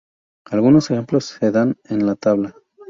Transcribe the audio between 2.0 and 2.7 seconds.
la tabla.